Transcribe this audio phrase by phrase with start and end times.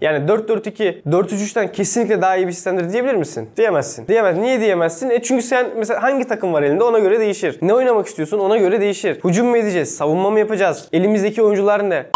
[0.00, 3.48] Yani 4-4-2, 4-3-3'ten kesinlikle daha iyi bir sistemdir diyebilir misin?
[3.56, 4.06] Diyemezsin.
[4.06, 4.38] Diyemez.
[4.38, 5.10] Niye diyemezsin?
[5.10, 7.58] E çünkü sen mesela hangi takım var elinde ona göre değişir.
[7.62, 9.20] Ne oynamak istiyorsun ona göre değişir.
[9.24, 9.96] Hücum mu edeceğiz?
[9.96, 10.88] Savunma mı yapacağız?
[10.92, 12.06] Elimizdeki oyuncular ne?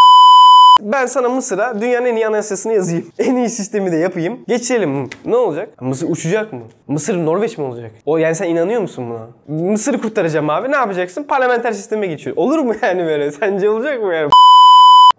[0.81, 3.07] Ben sana Mısır'a dünyanın en iyi anayasasını yazayım.
[3.19, 4.39] En iyi sistemi de yapayım.
[4.49, 5.11] Geçelim.
[5.25, 5.81] Ne olacak?
[5.83, 6.61] Mısır uçacak mı?
[6.89, 7.91] Mısır Norveç mi olacak?
[8.07, 9.29] O yani sen inanıyor musun buna?
[9.71, 10.71] Mısır'ı kurtaracağım abi.
[10.73, 11.23] Ne yapacaksın?
[11.23, 12.37] Parlamenter sisteme geçiyor.
[12.37, 13.33] Olur mu yani böyle?
[13.33, 14.31] Sence olacak mı yani?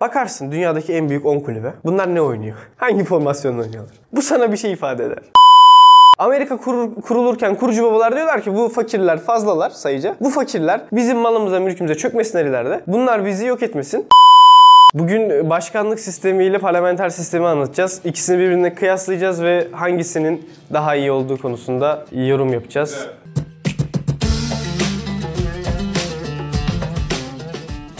[0.05, 1.73] Bakarsın dünyadaki en büyük 10 kulübe.
[1.85, 2.55] Bunlar ne oynuyor?
[2.77, 3.93] Hangi formasyonla oynuyorlar?
[4.11, 5.17] Bu sana bir şey ifade eder.
[6.17, 10.15] Amerika kurur- kurulurken kurucu babalar diyorlar ki bu fakirler fazlalar sayıca.
[10.21, 12.81] Bu fakirler bizim malımıza mülkümüze çökmesinler ileride.
[12.87, 14.07] Bunlar bizi yok etmesin.
[14.93, 18.01] Bugün başkanlık sistemiyle parlamenter sistemi anlatacağız.
[18.03, 23.07] İkisini birbirine kıyaslayacağız ve hangisinin daha iyi olduğu konusunda yorum yapacağız.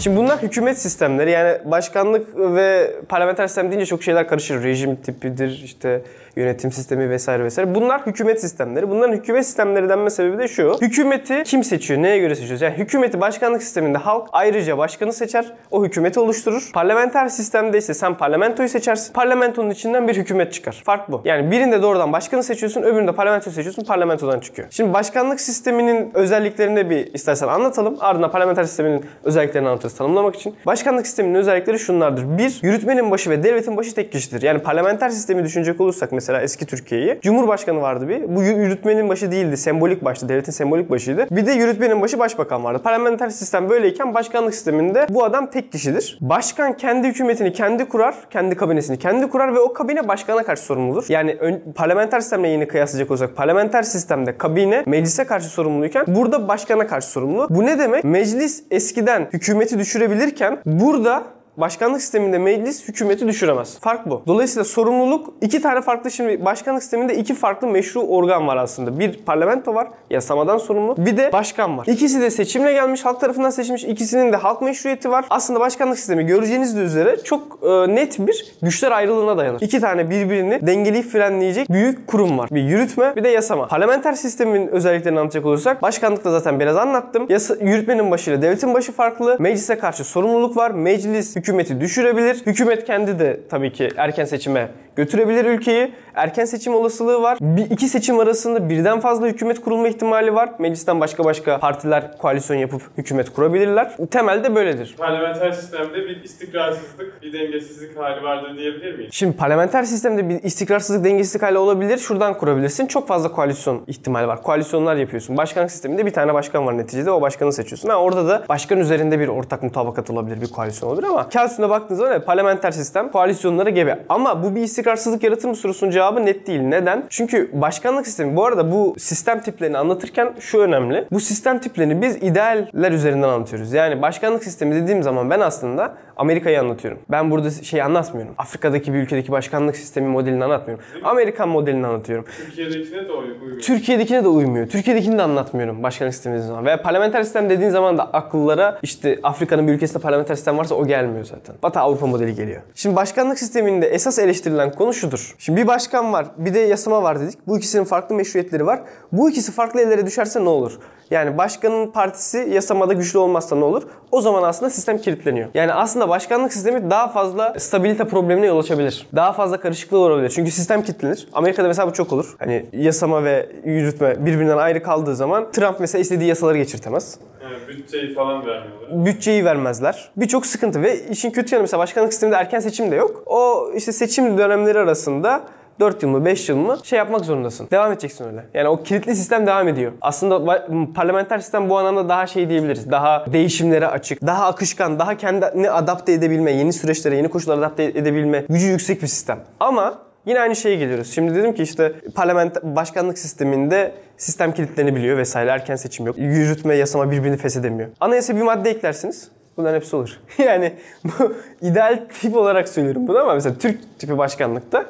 [0.06, 4.62] Şimdi bunlar hükümet sistemleri yani başkanlık ve parlamenter sistem deyince çok şeyler karışır.
[4.62, 6.02] Rejim tipidir işte
[6.36, 7.74] yönetim sistemi vesaire vesaire.
[7.74, 8.90] Bunlar hükümet sistemleri.
[8.90, 10.76] Bunların hükümet sistemleri denme sebebi de şu.
[10.80, 12.02] Hükümeti kim seçiyor?
[12.02, 12.62] Neye göre seçiyoruz?
[12.62, 15.52] Yani hükümeti başkanlık sisteminde halk ayrıca başkanı seçer.
[15.70, 16.70] O hükümeti oluşturur.
[16.74, 19.12] Parlamenter sistemde ise sen parlamentoyu seçersin.
[19.12, 20.82] Parlamentonun içinden bir hükümet çıkar.
[20.84, 21.22] Fark bu.
[21.24, 24.68] Yani birinde doğrudan başkanı seçiyorsun, öbüründe parlamentoyu seçiyorsun, parlamentodan çıkıyor.
[24.70, 27.96] Şimdi başkanlık sisteminin özelliklerini bir istersen anlatalım.
[28.00, 30.54] Ardından parlamenter sisteminin özelliklerini anlatırız tanımlamak için.
[30.66, 32.38] Başkanlık sisteminin özellikleri şunlardır.
[32.38, 34.42] Bir, yürütmenin başı ve devletin başı tek kişidir.
[34.42, 37.18] Yani parlamenter sistemi düşünecek olursak mesela eski Türkiye'yi.
[37.22, 38.36] Cumhurbaşkanı vardı bir.
[38.36, 39.56] Bu yü- yürütmenin başı değildi.
[39.56, 40.28] Sembolik baştı.
[40.28, 41.26] Devletin sembolik başıydı.
[41.30, 42.80] Bir de yürütmenin başı başbakan vardı.
[42.84, 46.18] Parlamenter sistem böyleyken başkanlık sisteminde bu adam tek kişidir.
[46.20, 48.14] Başkan kendi hükümetini kendi kurar.
[48.30, 51.04] Kendi kabinesini kendi kurar ve o kabine başkana karşı sorumludur.
[51.08, 56.86] Yani ön- parlamenter sistemle yeni kıyaslayacak olsak parlamenter sistemde kabine meclise karşı sorumluyken burada başkana
[56.86, 57.46] karşı sorumlu.
[57.50, 58.04] Bu ne demek?
[58.04, 61.22] Meclis eskiden hükümeti düşürebilirken burada
[61.56, 63.78] Başkanlık sisteminde meclis hükümeti düşüremez.
[63.80, 64.22] Fark bu.
[64.26, 68.98] Dolayısıyla sorumluluk iki tane farklı şimdi başkanlık sisteminde iki farklı meşru organ var aslında.
[68.98, 70.96] Bir parlamento var yasamadan sorumlu.
[70.98, 71.86] Bir de başkan var.
[71.86, 73.84] İkisi de seçimle gelmiş halk tarafından seçilmiş.
[73.84, 75.24] İkisinin de halk meşruiyeti var.
[75.30, 79.60] Aslında başkanlık sistemi göreceğiniz üzere çok e, net bir güçler ayrılığına dayanır.
[79.60, 82.48] İki tane birbirini dengeleyip frenleyecek büyük kurum var.
[82.52, 83.66] Bir yürütme bir de yasama.
[83.66, 87.26] Parlamenter sistemin özelliklerini anlatacak olursak başkanlıkta zaten biraz anlattım.
[87.28, 89.36] Yasa, yürütmenin başıyla devletin başı farklı.
[89.38, 90.70] Meclise karşı sorumluluk var.
[90.70, 92.46] Meclis hükümeti düşürebilir.
[92.46, 95.92] Hükümet kendi de tabii ki erken seçime götürebilir ülkeyi.
[96.14, 97.38] Erken seçim olasılığı var.
[97.40, 100.50] Bir, iki seçim arasında birden fazla hükümet kurulma ihtimali var.
[100.58, 103.96] Meclisten başka başka partiler koalisyon yapıp hükümet kurabilirler.
[104.10, 104.94] Temelde böyledir.
[104.98, 109.10] Parlamenter sistemde bir istikrarsızlık, bir dengesizlik hali vardır diyebilir miyiz?
[109.12, 111.98] Şimdi parlamenter sistemde bir istikrarsızlık, dengesizlik hali olabilir.
[111.98, 112.86] Şuradan kurabilirsin.
[112.86, 114.42] Çok fazla koalisyon ihtimali var.
[114.42, 115.36] Koalisyonlar yapıyorsun.
[115.36, 117.10] Başkanlık sisteminde bir tane başkan var neticede.
[117.10, 117.88] O başkanı seçiyorsun.
[117.88, 120.40] Ha, orada da başkan üzerinde bir ortak mutabakat olabilir.
[120.40, 123.98] Bir koalisyon olabilir ama kağıt üstünde baktığınız zaman evet, parlamenter sistem koalisyonlara gebe.
[124.08, 126.60] Ama bu bir istikrarsızlık yaratır mı sorusunun cevabı net değil.
[126.60, 127.04] Neden?
[127.10, 131.04] Çünkü başkanlık sistemi bu arada bu sistem tiplerini anlatırken şu önemli.
[131.12, 133.72] Bu sistem tiplerini biz idealler üzerinden anlatıyoruz.
[133.72, 137.00] Yani başkanlık sistemi dediğim zaman ben aslında Amerika'yı anlatıyorum.
[137.10, 138.34] Ben burada şey anlatmıyorum.
[138.38, 140.84] Afrika'daki bir ülkedeki başkanlık sistemi modelini anlatmıyorum.
[141.04, 142.24] Amerikan modelini anlatıyorum.
[142.44, 143.60] Türkiye'dekine de uy- uymuyor.
[143.60, 144.68] Türkiye'dekine de uymuyor.
[144.68, 146.66] Türkiye'dekini de anlatmıyorum başkanlık sistemi zaman.
[146.66, 150.86] Veya parlamenter sistem dediğin zaman da akıllara işte Afrika'nın bir ülkesinde parlamenter sistem varsa o
[150.86, 151.54] gelmiyor zaten.
[151.62, 152.62] Batı Avrupa modeli geliyor.
[152.74, 155.34] Şimdi başkanlık sisteminde esas eleştirilen konu şudur.
[155.38, 157.38] Şimdi bir başkan var, bir de yasama var dedik.
[157.46, 158.80] Bu ikisinin farklı meşruiyetleri var.
[159.12, 160.78] Bu ikisi farklı ellere düşerse ne olur?
[161.10, 163.82] Yani başkanın partisi yasamada güçlü olmazsa ne olur?
[164.12, 165.48] O zaman aslında sistem kilitleniyor.
[165.54, 169.06] Yani aslında başkanlık sistemi daha fazla stabilite problemine yol açabilir.
[169.14, 170.30] Daha fazla karışıklık olabilir.
[170.30, 171.28] Çünkü sistem kilitlenir.
[171.32, 172.36] Amerika'da mesela bu çok olur.
[172.38, 177.18] Hani yasama ve yürütme birbirinden ayrı kaldığı zaman Trump mesela istediği yasaları geçirtemez.
[177.42, 179.06] Yani bütçeyi falan vermiyorlar.
[179.06, 180.10] Bütçeyi vermezler.
[180.16, 183.22] Birçok sıkıntı ve işin kötü yanı mesela başkanlık sisteminde erken seçim de yok.
[183.26, 185.42] O işte seçim dönemleri arasında
[185.80, 187.68] 4 yıl mı 5 yıl mı şey yapmak zorundasın.
[187.70, 188.44] Devam edeceksin öyle.
[188.54, 189.92] Yani o kilitli sistem devam ediyor.
[190.00, 192.90] Aslında parlamenter sistem bu anlamda daha şey diyebiliriz.
[192.90, 198.44] Daha değişimlere açık, daha akışkan, daha kendini adapte edebilme, yeni süreçlere, yeni koşullara adapte edebilme
[198.48, 199.38] gücü yüksek bir sistem.
[199.60, 201.12] Ama Yine aynı şeye geliyoruz.
[201.14, 206.18] Şimdi dedim ki işte parlament başkanlık sisteminde sistem kilitlenebiliyor vesaire erken seçim yok.
[206.18, 207.88] Yürütme, yasama birbirini feshedemiyor.
[208.00, 209.30] Anayasa bir madde eklersiniz.
[209.56, 210.20] Bunların hepsi olur.
[210.38, 210.72] yani
[211.04, 214.86] bu ideal tip olarak söylüyorum bunu ama mesela Türk tipi başkanlıkta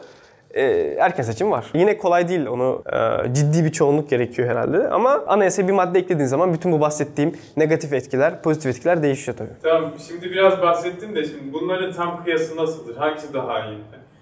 [0.55, 0.63] e,
[1.01, 1.67] erken seçim var.
[1.75, 6.29] Yine kolay değil onu e, ciddi bir çoğunluk gerekiyor herhalde ama anayasaya bir madde eklediğin
[6.29, 9.51] zaman bütün bu bahsettiğim negatif etkiler, pozitif etkiler değişiyor tabii.
[9.63, 12.97] Tamam şimdi biraz bahsettin de şimdi bunların tam kıyası nasıldır?
[12.97, 13.79] Hangisi daha iyi?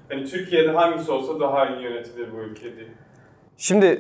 [0.09, 2.87] Hani Türkiye'de hangisi olsa daha iyi yönetilir bu ülke diye.
[3.59, 3.99] Şimdi e,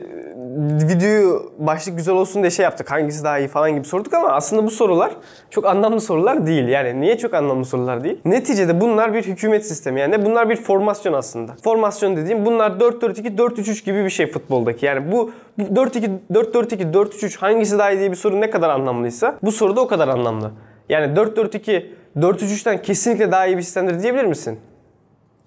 [0.88, 2.90] videoyu başlık güzel olsun diye şey yaptık.
[2.90, 5.12] Hangisi daha iyi falan gibi sorduk ama aslında bu sorular
[5.50, 6.68] çok anlamlı sorular değil.
[6.68, 8.20] Yani niye çok anlamlı sorular değil?
[8.24, 10.00] Neticede bunlar bir hükümet sistemi.
[10.00, 11.56] Yani bunlar bir formasyon aslında.
[11.64, 14.86] Formasyon dediğim bunlar 4-4-2, 4-3-3 gibi bir şey futboldaki.
[14.86, 19.38] Yani bu bu 4-2, 4-4-2, 4-3-3 hangisi daha iyi diye bir soru ne kadar anlamlıysa
[19.42, 20.50] bu soru da o kadar anlamlı.
[20.88, 21.86] Yani 4-4-2,
[22.16, 24.60] 4-3-3'ten kesinlikle daha iyi bir sistemdir diyebilir misin?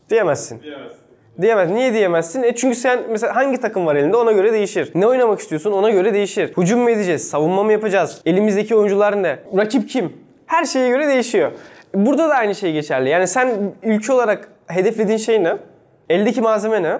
[0.09, 0.61] Diyemezsin.
[0.61, 1.06] Diyemezsin.
[1.41, 1.71] Diyemez.
[1.71, 2.43] Niye diyemezsin?
[2.43, 4.91] E çünkü sen mesela hangi takım var elinde ona göre değişir.
[4.95, 6.53] Ne oynamak istiyorsun ona göre değişir.
[6.57, 7.29] Hücum mu edeceğiz?
[7.29, 8.21] Savunma mı yapacağız?
[8.25, 9.39] Elimizdeki oyuncular ne?
[9.57, 10.13] Rakip kim?
[10.45, 11.51] Her şeye göre değişiyor.
[11.95, 13.09] Burada da aynı şey geçerli.
[13.09, 15.57] Yani sen ülke olarak hedeflediğin şey ne?
[16.09, 16.99] Eldeki malzeme ne?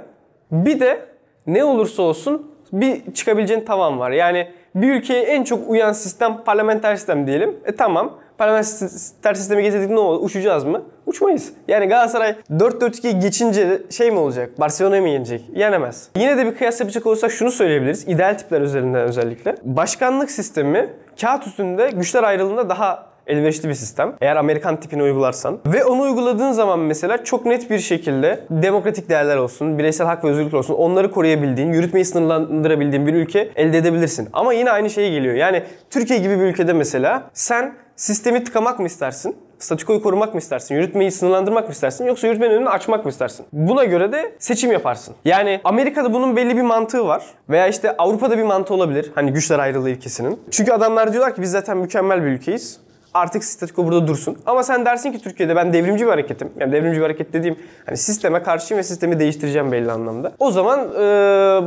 [0.51, 0.99] Bir de
[1.47, 4.11] ne olursa olsun bir çıkabileceğin tavan var.
[4.11, 7.55] Yani bir ülkeye en çok uyan sistem parlamenter sistem diyelim.
[7.65, 8.19] E tamam.
[8.37, 10.25] Parlamenter sistemi getirdik ne olur?
[10.25, 10.81] Uçacağız mı?
[11.05, 11.53] Uçmayız.
[11.67, 14.59] Yani Galatasaray 4-4-2 geçince şey mi olacak?
[14.59, 15.41] Barcelona'yı mı yenecek?
[15.55, 16.09] Yenemez.
[16.15, 18.07] Yine de bir kıyas yapacak olursak şunu söyleyebiliriz.
[18.07, 19.55] İdeal tipler üzerinden özellikle.
[19.63, 20.89] Başkanlık sistemi
[21.21, 24.15] kağıt üstünde güçler ayrılığında daha elverişli bir sistem.
[24.21, 25.59] Eğer Amerikan tipini uygularsan.
[25.65, 30.29] Ve onu uyguladığın zaman mesela çok net bir şekilde demokratik değerler olsun, bireysel hak ve
[30.29, 34.29] özgürlükler olsun onları koruyabildiğin, yürütmeyi sınırlandırabildiğin bir ülke elde edebilirsin.
[34.33, 35.35] Ama yine aynı şeye geliyor.
[35.35, 39.35] Yani Türkiye gibi bir ülkede mesela sen sistemi tıkamak mı istersin?
[39.59, 40.75] Statükoyu korumak mı istersin?
[40.75, 42.05] Yürütmeyi sınırlandırmak mı istersin?
[42.05, 43.45] Yoksa yürütmenin önünü açmak mı istersin?
[43.53, 45.15] Buna göre de seçim yaparsın.
[45.25, 47.23] Yani Amerika'da bunun belli bir mantığı var.
[47.49, 49.11] Veya işte Avrupa'da bir mantığı olabilir.
[49.15, 50.39] Hani güçler ayrılığı ilkesinin.
[50.51, 52.79] Çünkü adamlar diyorlar ki biz zaten mükemmel bir ülkeyiz
[53.17, 54.37] artık statüko burada dursun.
[54.45, 56.49] Ama sen dersin ki Türkiye'de ben devrimci bir hareketim.
[56.59, 57.55] Yani devrimci bir hareket dediğim
[57.85, 60.31] hani sisteme karşıyım ve sistemi değiştireceğim belli anlamda.
[60.39, 61.01] O zaman e,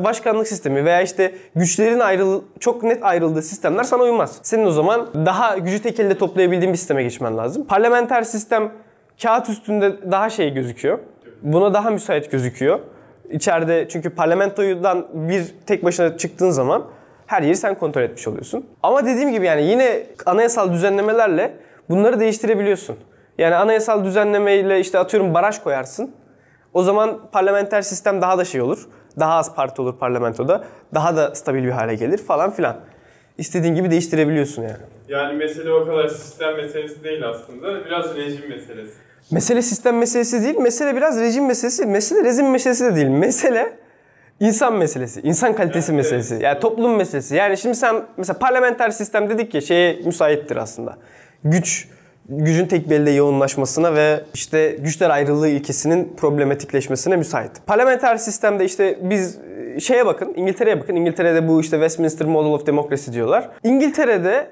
[0.04, 4.38] başkanlık sistemi veya işte güçlerin ayrıl çok net ayrıldığı sistemler sana uymaz.
[4.42, 7.66] Senin o zaman daha gücü tek elde toplayabildiğin bir sisteme geçmen lazım.
[7.66, 8.72] Parlamenter sistem
[9.22, 10.98] kağıt üstünde daha şey gözüküyor.
[11.42, 12.80] Buna daha müsait gözüküyor.
[13.30, 16.84] İçeride çünkü parlamentodan bir tek başına çıktığın zaman
[17.30, 18.66] her yeri sen kontrol etmiş oluyorsun.
[18.82, 21.52] Ama dediğim gibi yani yine anayasal düzenlemelerle
[21.88, 22.96] bunları değiştirebiliyorsun.
[23.38, 26.10] Yani anayasal düzenlemeyle işte atıyorum baraj koyarsın.
[26.74, 28.88] O zaman parlamenter sistem daha da şey olur.
[29.18, 30.64] Daha az parti olur parlamentoda.
[30.94, 32.76] Daha da stabil bir hale gelir falan filan.
[33.38, 34.82] İstediğin gibi değiştirebiliyorsun yani.
[35.08, 37.84] Yani mesele o kadar sistem meselesi değil aslında.
[37.84, 38.92] Biraz rejim meselesi.
[39.30, 40.56] Mesele sistem meselesi değil.
[40.58, 41.86] Mesele biraz rejim meselesi.
[41.86, 43.08] Mesele rejim meselesi de değil.
[43.08, 43.79] Mesele
[44.40, 45.20] insan meselesi.
[45.20, 46.34] insan kalitesi Evet, meselesi.
[46.34, 46.44] evet.
[46.44, 47.36] Yani toplum meselesi.
[47.36, 50.96] Yani şimdi sen mesela parlamenter sistem dedik ya şeye müsaittir aslında.
[51.44, 51.88] Güç
[52.28, 57.50] gücün tek belde yoğunlaşmasına ve işte güçler ayrılığı ilkesinin problematikleşmesine müsait.
[57.66, 59.38] Parlamenter sistemde işte biz
[59.80, 60.96] şeye bakın, İngiltere'ye bakın.
[60.96, 63.48] İngiltere'de bu işte Westminster Model of Democracy diyorlar.
[63.64, 64.46] İngiltere'de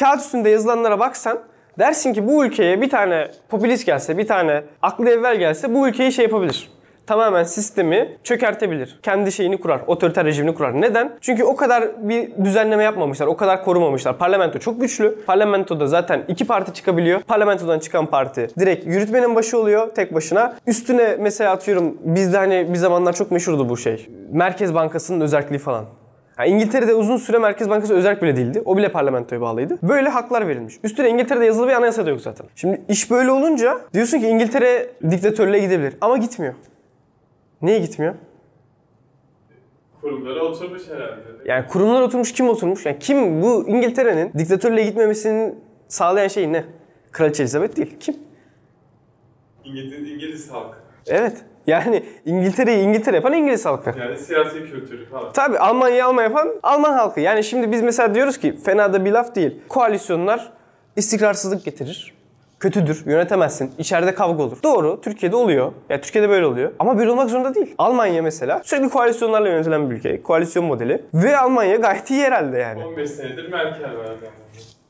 [0.00, 1.38] kağıt üstünde yazılanlara baksan
[1.78, 6.12] dersin ki bu ülkeye bir tane popülist gelse, bir tane aklı evvel gelse bu ülkeyi
[6.12, 6.70] şey yapabilir
[7.08, 8.98] tamamen sistemi çökertebilir.
[9.02, 10.80] Kendi şeyini kurar, otoriter rejimini kurar.
[10.80, 11.12] Neden?
[11.20, 14.18] Çünkü o kadar bir düzenleme yapmamışlar, o kadar korumamışlar.
[14.18, 15.18] Parlamento çok güçlü.
[15.26, 17.20] Parlamentoda zaten iki parti çıkabiliyor.
[17.20, 20.54] Parlamentodan çıkan parti direkt yürütmenin başı oluyor tek başına.
[20.66, 24.08] Üstüne mesela atıyorum bizde hani bir zamanlar çok meşhurdu bu şey.
[24.32, 25.84] Merkez Bankası'nın özelliği falan.
[26.38, 28.62] Yani İngiltere'de uzun süre Merkez Bankası özel bile değildi.
[28.64, 29.78] O bile parlamentoya bağlıydı.
[29.82, 30.74] Böyle haklar verilmiş.
[30.84, 32.46] Üstüne İngiltere'de yazılı bir anayasa da yok zaten.
[32.56, 35.94] Şimdi iş böyle olunca diyorsun ki İngiltere diktatörlüğe gidebilir.
[36.00, 36.54] Ama gitmiyor.
[37.62, 38.14] Niye gitmiyor?
[40.00, 41.22] Kurumlara oturmuş herhalde.
[41.44, 42.86] Yani kurumlar oturmuş kim oturmuş?
[42.86, 45.54] Yani kim bu İngiltere'nin diktatörlüğe gitmemesini
[45.88, 46.64] sağlayan şey ne?
[47.12, 47.96] Kraliçe Elizabeth değil.
[48.00, 48.16] Kim?
[49.64, 50.78] İngiliz, İngiliz halkı.
[51.06, 51.36] Evet.
[51.66, 53.94] Yani İngiltere'yi İngiltere yapan İngiliz halkı.
[53.98, 55.32] Yani siyasi kültürü falan.
[55.32, 57.20] Tabii Almanya'yı Alman yapan Alman halkı.
[57.20, 59.60] Yani şimdi biz mesela diyoruz ki fena da bir laf değil.
[59.68, 60.52] Koalisyonlar
[60.96, 62.17] istikrarsızlık getirir.
[62.60, 63.72] Kötüdür, yönetemezsin.
[63.78, 64.58] İçeride kavga olur.
[64.62, 65.72] Doğru, Türkiye'de oluyor.
[65.88, 66.72] Ya Türkiye'de böyle oluyor.
[66.78, 67.74] Ama böyle olmak zorunda değil.
[67.78, 70.22] Almanya mesela sürekli koalisyonlarla yönetilen bir ülke.
[70.22, 71.02] Koalisyon modeli.
[71.14, 72.84] Ve Almanya gayet iyi herhalde yani.
[72.84, 74.06] 15 senedir Merkel var.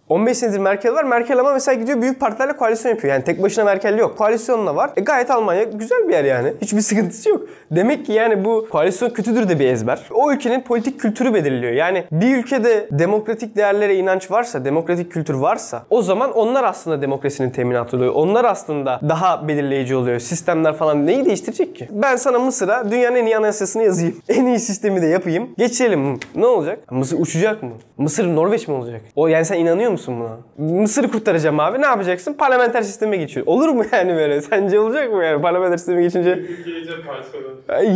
[0.09, 1.05] 15 senedir Merkel var.
[1.05, 3.15] Merkel ama mesela gidiyor büyük partilerle koalisyon yapıyor.
[3.15, 4.19] Yani tek başına Merkel yok.
[4.19, 4.91] Koalisyonla var.
[4.97, 6.53] E gayet Almanya güzel bir yer yani.
[6.63, 7.43] Hiçbir sıkıntısı yok.
[7.71, 10.01] Demek ki yani bu koalisyon kötüdür de bir ezber.
[10.15, 11.73] O ülkenin politik kültürü belirliyor.
[11.73, 17.51] Yani bir ülkede demokratik değerlere inanç varsa, demokratik kültür varsa o zaman onlar aslında demokrasinin
[17.51, 18.13] teminatı oluyor.
[18.15, 20.19] Onlar aslında daha belirleyici oluyor.
[20.19, 21.89] Sistemler falan neyi değiştirecek ki?
[21.91, 24.17] Ben sana Mısır'a dünyanın en iyi anayasasını yazayım.
[24.29, 25.49] En iyi sistemi de yapayım.
[25.59, 26.21] Geçelim.
[26.35, 26.93] Ne olacak?
[26.93, 27.71] Mısır uçacak mı?
[27.99, 29.01] Mısır Norveç mi olacak?
[29.17, 30.39] O yani sen inanıyor musun buna?
[30.81, 31.81] Mısır'ı kurtaracağım abi.
[31.81, 32.33] Ne yapacaksın?
[32.33, 33.47] Parlamenter sisteme geçiyor.
[33.47, 34.41] Olur mu yani böyle?
[34.41, 36.43] Sence olacak mı yani parlamenter sisteme geçince?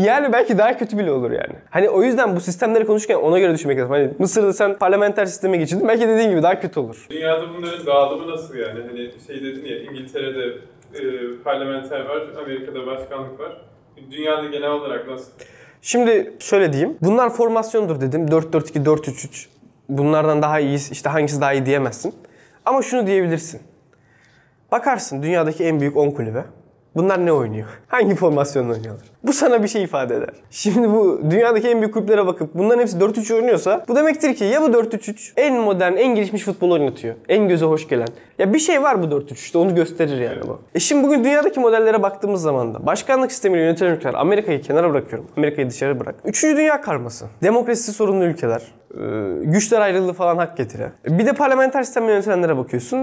[0.07, 1.55] Yani belki daha kötü bile olur yani.
[1.71, 3.91] Hani o yüzden bu sistemleri konuşurken ona göre düşünmek lazım.
[3.93, 7.07] Hani Mısır'da sen parlamenter sisteme geçirdin belki dediğin gibi daha kötü olur.
[7.11, 8.81] Dünyada bunların dağılımı nasıl yani?
[8.91, 10.45] Hani şey dedin ya İngiltere'de
[10.95, 11.01] e,
[11.45, 13.57] parlamenter var, Amerika'da başkanlık var.
[14.11, 15.33] Dünyada genel olarak nasıl?
[15.83, 16.97] Şimdi şöyle diyeyim.
[17.01, 18.27] Bunlar formasyondur dedim.
[18.27, 19.47] 4-4-2, 4-3-3.
[19.99, 22.15] Bunlardan daha iyi, işte hangisi daha iyi diyemezsin.
[22.67, 23.63] Ama şunu diyebilirsin.
[24.73, 26.45] Bakarsın dünyadaki en büyük 10 kulübe.
[26.97, 27.69] Bunlar ne oynuyor?
[27.89, 29.12] Hangi formasyonla oynuyorlar?
[29.25, 30.29] Bu sana bir şey ifade eder.
[30.51, 34.63] Şimdi bu dünyadaki en büyük kulüplere bakıp bunların hepsi 4-3 oynuyorsa bu demektir ki ya
[34.63, 37.15] bu 4-3-3 en modern, en gelişmiş futbol oynatıyor.
[37.29, 38.09] En göze hoş gelen.
[38.39, 40.59] Ya bir şey var bu 4-3-3'te onu gösterir yani bu.
[40.75, 45.29] E şimdi bugün dünyadaki modellere baktığımız zaman da başkanlık sistemiyle yönetilen ülkeler Amerika'yı kenara bırakıyorum.
[45.37, 46.15] Amerika'yı dışarı bırak.
[46.25, 47.27] Üçüncü dünya karması.
[47.43, 48.63] Demokrasisi sorunlu ülkeler.
[48.95, 48.99] e,
[49.45, 50.93] Güçler ayrılığı falan hak getire.
[51.09, 52.99] Bir de parlamenter sistemle yönetilenlere bakıyorsun.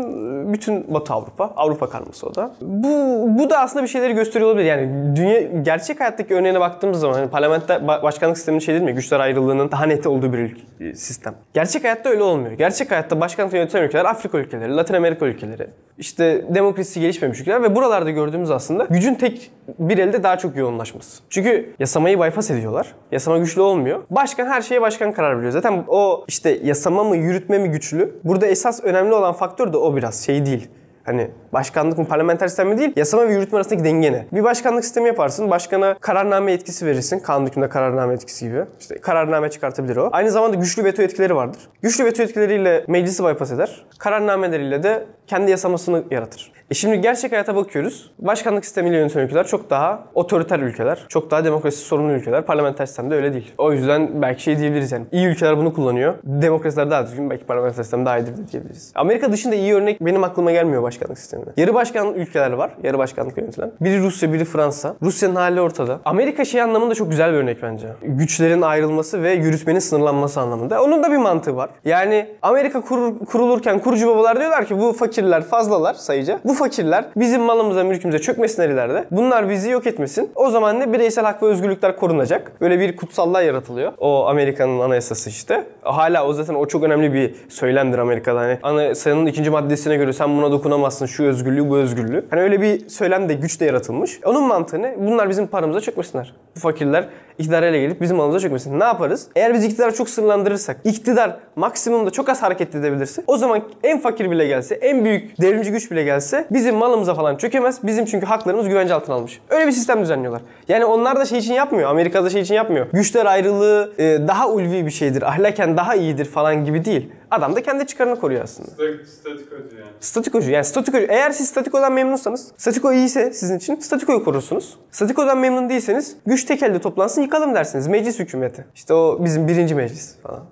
[0.49, 1.53] e, Bütün Batı Avrupa.
[1.55, 2.51] Avrupa karması o da.
[2.61, 4.65] Bu, bu da aslında bir şeyleri gösteriyor olabilir.
[4.65, 8.93] Yani dünya gerçek hayattaki örneğine baktığımız zaman hani parlamenter ba- başkanlık sisteminin şey değil mi?
[8.93, 11.35] Güçler ayrılığının daha net olduğu bir e, sistem.
[11.53, 12.51] Gerçek hayatta öyle olmuyor.
[12.51, 15.67] Gerçek hayatta başkanlık yönetilen ülkeler Afrika ülkeleri, Latin Amerika ülkeleri.
[15.97, 21.21] işte demokrasi gelişmemiş ülkeler ve buralarda gördüğümüz aslında gücün tek bir elde daha çok yoğunlaşması.
[21.29, 22.87] Çünkü yasamayı bypass ediyorlar.
[23.11, 23.99] Yasama güçlü olmuyor.
[24.09, 25.51] Başkan her şeye başkan karar veriyor.
[25.51, 28.19] Zaten o işte yasama mı yürütme mi güçlü?
[28.23, 30.67] Burada esas önemli olan faktör de o biraz şey değil.
[31.09, 34.25] Hani başkanlık mı parlamenter sistem mi değil, yasama ve yürütme arasındaki denge ne?
[34.31, 37.19] Bir başkanlık sistemi yaparsın, başkana kararname yetkisi verirsin.
[37.19, 38.63] Kanun hükmünde kararname etkisi gibi.
[38.79, 40.09] İşte kararname çıkartabilir o.
[40.11, 41.59] Aynı zamanda güçlü veto etkileri vardır.
[41.81, 43.85] Güçlü veto etkileriyle meclisi bypass eder.
[43.97, 46.51] Kararnameleriyle de kendi yasamasını yaratır.
[46.71, 48.11] E şimdi gerçek hayata bakıyoruz.
[48.19, 51.05] Başkanlık sistemiyle yönetilen ülkeler çok daha otoriter ülkeler.
[51.09, 52.45] Çok daha demokrasi sorunlu ülkeler.
[52.45, 53.53] Parlamenter sistemde öyle değil.
[53.57, 55.05] O yüzden belki şey diyebiliriz yani.
[55.11, 56.13] İyi ülkeler bunu kullanıyor.
[56.23, 57.29] Demokrasiler daha düzgün.
[57.29, 58.91] Belki parlamenter sistem daha iyidir diyebiliriz.
[58.95, 61.49] Amerika dışında iyi örnek benim aklıma gelmiyor başkanlık sisteminde.
[61.57, 62.71] Yarı başkanlık ülkeler var.
[62.83, 63.71] Yarı başkanlık yönetilen.
[63.81, 64.95] Biri Rusya, biri Fransa.
[65.01, 65.99] Rusya'nın hali ortada.
[66.05, 67.87] Amerika şey anlamında çok güzel bir örnek bence.
[68.01, 70.83] Güçlerin ayrılması ve yürütmenin sınırlanması anlamında.
[70.83, 71.69] Onun da bir mantığı var.
[71.85, 72.81] Yani Amerika
[73.25, 76.39] kurulurken kurucu babalar diyorlar ki bu fakirler fazlalar sayıca.
[76.45, 79.05] Bu fakirler bizim malımıza, mülkümüze çökmesinler ileride.
[79.11, 80.31] Bunlar bizi yok etmesin.
[80.35, 82.51] O zaman ne bireysel hak ve özgürlükler korunacak.
[82.61, 83.91] Böyle bir kutsallar yaratılıyor.
[83.97, 85.63] O Amerika'nın anayasası işte.
[85.81, 88.39] Hala o zaten o çok önemli bir söylemdir Amerika'da.
[88.39, 91.05] Hani anayasanın ikinci maddesine göre sen buna dokunamazsın.
[91.05, 92.25] Şu özgürlüğü, bu özgürlüğü.
[92.29, 94.19] Hani öyle bir söylem de güç de yaratılmış.
[94.25, 94.95] Onun mantığı ne?
[94.99, 96.33] Bunlar bizim paramıza çökmesinler.
[96.55, 97.05] Bu fakirler
[97.39, 98.79] iktidara ele gelip bizim malımıza çökmesin.
[98.79, 99.27] Ne yaparız?
[99.35, 104.31] Eğer biz iktidarı çok sınırlandırırsak, iktidar maksimumda çok az hareket edebilirse o zaman en fakir
[104.31, 107.79] bile gelse, en büyük devrimci güç bile gelse bizim malımıza falan çökemez.
[107.83, 109.41] Bizim çünkü haklarımız güvence altına almış.
[109.49, 110.41] Öyle bir sistem düzenliyorlar.
[110.67, 111.89] Yani onlar da şey için yapmıyor.
[111.89, 112.87] Amerika'da şey için yapmıyor.
[112.93, 115.21] Güçler ayrılığı e, daha ulvi bir şeydir.
[115.21, 117.09] Ahlaken daha iyidir falan gibi değil.
[117.31, 118.69] Adam da kendi çıkarını koruyor aslında.
[118.71, 119.91] Sta- Statikocu yani.
[119.99, 121.05] Statikocu yani statikocu.
[121.09, 124.77] Eğer siz statikodan memnunsanız, statiko iyiyse sizin için statikoyu korursunuz.
[124.91, 127.87] Statikodan memnun değilseniz güç tek elde toplansın yıkalım dersiniz.
[127.87, 128.65] Meclis hükümeti.
[128.75, 130.43] İşte o bizim birinci meclis falan.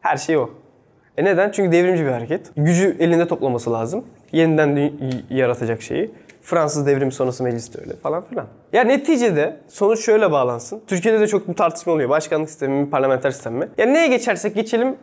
[0.00, 0.50] Her şey o.
[1.16, 1.50] E neden?
[1.50, 2.40] Çünkü devrimci bir hareket.
[2.56, 4.04] Gücü elinde toplaması lazım.
[4.32, 4.92] Yeniden
[5.30, 6.10] yaratacak şeyi.
[6.42, 8.46] Fransız devrimi sonrası meclis de öyle falan filan.
[8.72, 10.80] Ya neticede sonuç şöyle bağlansın.
[10.86, 12.08] Türkiye'de de çok bu tartışma oluyor.
[12.10, 13.68] Başkanlık sistemi mi, parlamenter sistem mi?
[13.78, 14.96] Ya neye geçersek geçelim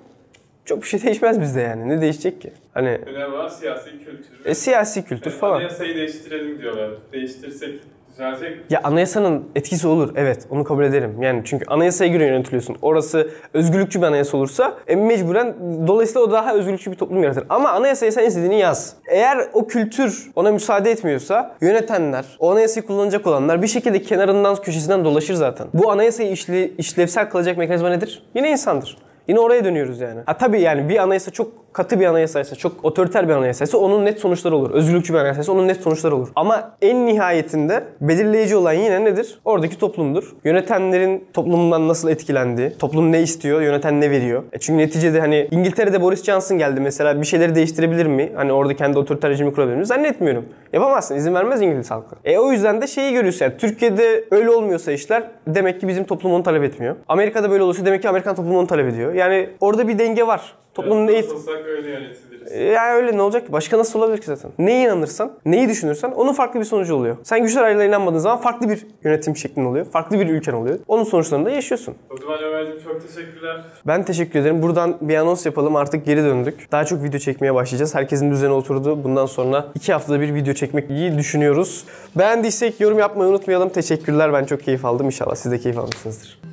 [0.65, 1.89] çok bir şey değişmez bizde yani.
[1.89, 2.53] Ne değişecek ki?
[2.73, 4.45] Hani Önemli olan siyasi kültür.
[4.45, 5.55] e, siyasi kültür Yani falan.
[5.55, 6.89] Anayasayı değiştirelim diyorlar.
[7.13, 7.79] Değiştirsek
[8.11, 8.57] düzelecek.
[8.69, 10.13] Ya anayasanın etkisi olur.
[10.15, 11.21] Evet onu kabul ederim.
[11.21, 12.77] Yani çünkü anayasaya göre yönetiliyorsun.
[12.81, 15.55] Orası özgürlükçü bir anayasa olursa e, mecburen
[15.87, 17.43] dolayısıyla o daha özgürlükçü bir toplum yaratır.
[17.49, 18.95] Ama anayasaya sen istediğini yaz.
[19.07, 25.05] Eğer o kültür ona müsaade etmiyorsa yönetenler, o anayasayı kullanacak olanlar bir şekilde kenarından köşesinden
[25.05, 25.67] dolaşır zaten.
[25.73, 28.23] Bu anayasayı işle, işlevsel kılacak mekanizma nedir?
[28.35, 28.97] Yine insandır.
[29.27, 30.21] Yine oraya dönüyoruz yani.
[30.25, 34.19] Ha tabii yani bir anayasa çok katı bir anayasaysa, çok otoriter bir anayasaysa onun net
[34.19, 34.71] sonuçları olur.
[34.71, 36.29] Özgürlükçü bir anayasaysa onun net sonuçları olur.
[36.35, 39.39] Ama en nihayetinde belirleyici olan yine nedir?
[39.45, 40.33] Oradaki toplumdur.
[40.43, 44.43] Yönetenlerin toplumdan nasıl etkilendiği, toplum ne istiyor, yöneten ne veriyor.
[44.53, 48.31] E çünkü neticede hani İngiltere'de Boris Johnson geldi mesela bir şeyleri değiştirebilir mi?
[48.35, 49.85] Hani orada kendi otoriter rejimi kurabilir mi?
[49.85, 50.45] Zannetmiyorum.
[50.73, 51.15] Yapamazsın.
[51.15, 52.15] izin vermez İngiliz halkı.
[52.25, 53.45] E o yüzden de şeyi görüyorsun.
[53.45, 56.95] Yani Türkiye'de öyle olmuyorsa işler demek ki bizim toplum onu talep etmiyor.
[57.07, 59.13] Amerika'da böyle olursa demek ki Amerikan toplumu onu talep ediyor.
[59.13, 60.62] Yani orada bir denge var.
[60.73, 62.51] Toplumun Biraz ne Nasılsak öyle yönetiliriz.
[62.51, 63.51] E, yani öyle ne olacak ki?
[63.51, 64.51] Başka nasıl olabilir ki zaten?
[64.59, 67.17] Neye inanırsan, neyi düşünürsen onun farklı bir sonucu oluyor.
[67.23, 69.85] Sen güçler ayrılığına inanmadığın zaman farklı bir yönetim şeklin oluyor.
[69.85, 70.79] Farklı bir ülken oluyor.
[70.87, 71.95] Onun sonuçlarını da yaşıyorsun.
[72.09, 73.61] O zaman Ömer'cim çok teşekkürler.
[73.87, 74.61] Ben teşekkür ederim.
[74.61, 75.75] Buradan bir anons yapalım.
[75.75, 76.71] Artık geri döndük.
[76.71, 77.95] Daha çok video çekmeye başlayacağız.
[77.95, 79.03] Herkesin düzeni oturdu.
[79.03, 81.85] Bundan sonra iki haftada bir video çekmek iyi düşünüyoruz.
[82.15, 83.69] Beğendiysek yorum yapmayı unutmayalım.
[83.69, 84.33] Teşekkürler.
[84.33, 85.05] Ben çok keyif aldım.
[85.05, 86.52] İnşallah siz de keyif almışsınızdır.